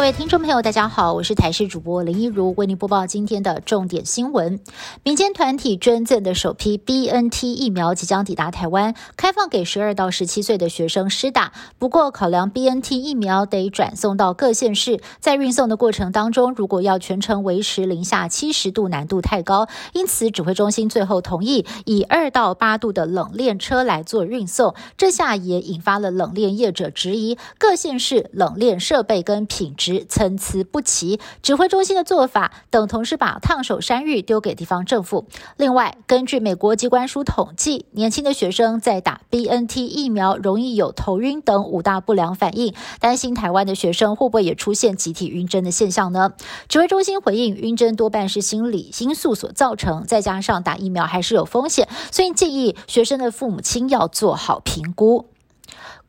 [0.00, 4.58] 各位听众朋友，大家好，我是台视主播林一如，为您播报今天的重点新闻。
[5.02, 11.52] 民间团体捐赠的首批 BNT 疫苗即将抵达台湾，开放给十二到十七岁的学生施打。
[11.78, 24.74] 不过，考量 BNT 疫苗得转送到各县市，在运送的过程当中，如果要全程维持零下七十度，难度太高，因此指挥中心最后同意以二到八度的冷链车来做运送。
[24.96, 29.89] 这下也引发了冷链业者质疑，各县市冷链设备跟品质。
[30.08, 35.26] 参差不齐，指挥中心的做法等同是把烫手山芋丢给地方政府。
[35.56, 46.32] 另外，根据美国机关署统计，年轻的学生在打 BNT 疫苗容易有头晕等五大不良反应，担心台湾的学生会不会也出现集体晕针的现象呢？
[46.68, 55.26] 指挥中心回应，晕针多半是心理因素所造成，再加上打疫苗还是有风险，所以建议学生的父母亲要做好评估。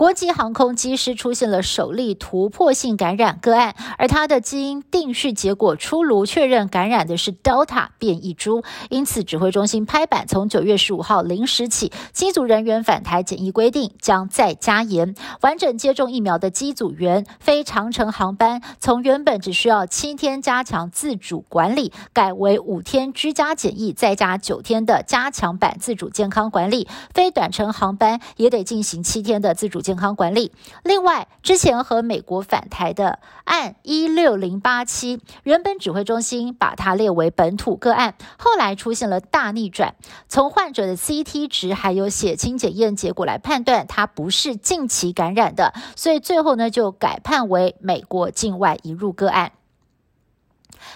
[0.00, 8.64] 国际航空机师出现了首例突破性感染个案，而他的基因定序结果出炉，确认感染的是 Delta 变异株。
[8.88, 15.14] 因此，指挥中心拍板，从九月十五号零时起，机组人员返台检疫规定将再加严。
[15.42, 26.88] 完整接种疫苗的机组员，非长程航班从原本只需要七天加强自主管理，改为五天居家检疫，再加九天的加强版自主健康管理。
[27.12, 29.82] 非短程航班也得进行七天的自主。
[29.90, 30.52] 健康管理。
[30.84, 39.96] 另外，之前和美国返台的案一六零八七，原本指挥中心把它列为本土个案，后来出现了大逆转，
[40.28, 49.50] 从患者的 CT 值还有血清检验结果来判断，它不是近期感染的，所以最后呢就改判为美国境外移入个案。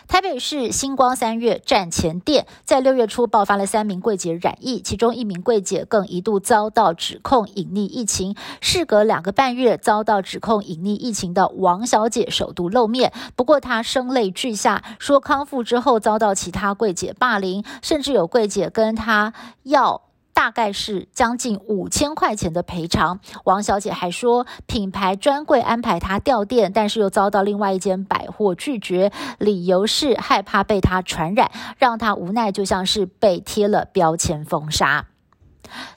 [0.07, 8.35] 台北市星光三月站前店在六月初爆发了三名柜姐染疫，其中一名柜姐更一度遭到指控隐匿疫情。
[8.61, 19.33] 事隔两个半月，遭到指控隐匿疫情的王小姐首度露面，不过她声泪俱下，说康复之后遭到其他柜姐霸凌，甚至有柜姐跟她
[19.65, 20.03] 要。
[20.45, 23.19] 大概是将近五千块钱的赔偿。
[23.45, 35.07] 王小姐还说，品牌专柜安排她调店，但是又遭到另外一间百货拒绝，理由是害怕被她传染，让她无奈，就像是被贴了标签封杀。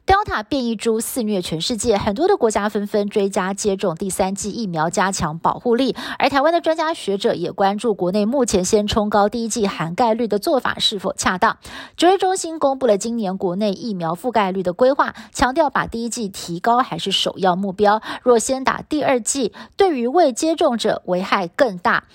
[0.06, 5.96] Delta 变异株肆虐全世界，很多的国家纷纷追加接种第三剂疫苗，加强保护力。
[6.18, 11.58] 而台湾的专家学者也关注国内目前先冲高第一剂涵盖率的做法是否恰当。
[11.98, 18.02] 指挥中心公布了今年国内疫苗覆盖率的规划，强调把第一剂提高还是首要目标。
[18.24, 22.06] 若先打第二剂，对于未接种者危害更大。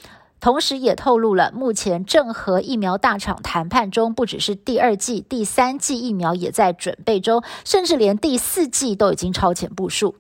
[0.43, 10.17] 同时也透露了，目前正和疫苗大厂谈判中，不只是第二季、第三季疫苗也在准备中，甚至连第四季都已经超前部署。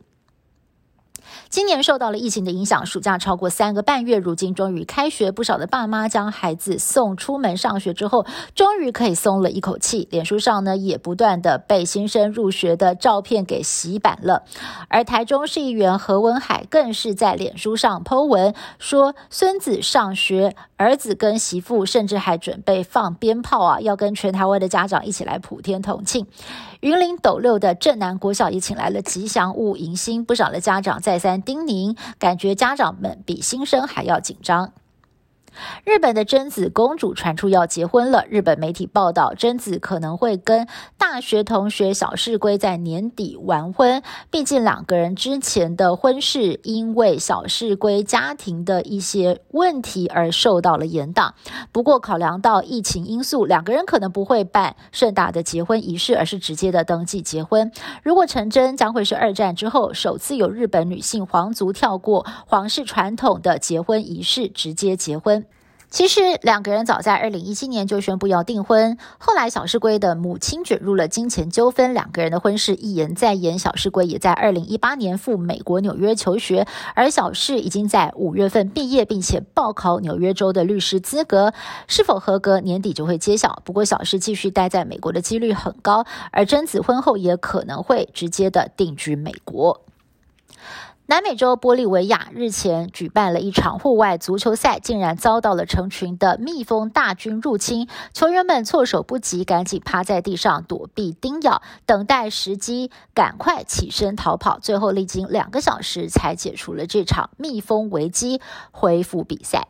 [1.48, 10.08] 今年受到了疫情的影响，暑假超过三个半月，如今终于开学，不少的爸妈将孩子送出门上学之后，终于可以松了一口气。
[10.10, 14.44] 脸书上呢，也不断的被新生入学的照片给洗版了。
[14.88, 26.26] 而台中市议员何文海更是在脸书上 Po 文，说孙子上学，儿子跟媳妇甚至还准备放鞭炮啊，要跟全台湾的家长一起来普天同庆。
[26.80, 34.72] 云林斗六的镇南国小也请来了吉祥物迎新，不少的家长在三叮咛，感觉家长们比新生还要紧张。
[35.84, 38.24] 日本的贞子公主传出要结婚了。
[38.28, 40.66] 日本媒体报道，贞子可能会跟
[40.98, 44.02] 大学同学小市龟在年底完婚。
[44.30, 51.32] 毕竟两个人之前的婚事因为小市龟家庭的一些问题而受到了延宕。
[51.72, 57.70] 不过考量到疫情因素，两个人可能不会办盛大的结婚仪式，而是直接的登记结婚。
[58.02, 65.41] 如果成真，将会是二战之后首次有日本女性皇族跳过皇室传统的结婚仪式，直接结婚。
[65.92, 73.58] 其实两个人早在二零一七年就宣布要订婚，后来小世龟的母亲卷入了金钱纠纷，两个人的婚事一延再延。
[73.58, 81.52] 小世龟也在二零一八年赴美国纽约求学，而小世已经在五月份毕业，并且报考纽约州的律师资格，
[81.86, 83.60] 是否合格年底就会揭晓。
[83.62, 89.82] 不过小世继续待在美国的几率很高，而贞子婚后也可能会直接的定居美国。
[91.12, 104.58] 南美洲玻利维亚日前举办了一场户外足球赛，竟然遭到了成群的蜜蜂大军入侵，球员们措手不及，赶紧趴在地上躲避叮咬，等待时机，赶快起身逃跑。
[104.58, 109.68] 最后历经两个小时才解除了这场蜜蜂危机，恢复比赛。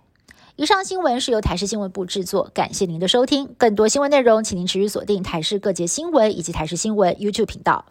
[0.55, 3.53] 以上新闻是由台视新闻部制作，感谢您的收听。
[3.59, 7.87] 更多新闻内容，请您持续锁定台视各节新闻以及台视新闻 YouTube 频道。